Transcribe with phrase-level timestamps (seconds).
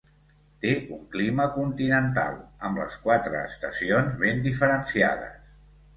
[0.61, 5.57] Té un clima continental, amb les quatre estacions ben diferenciades.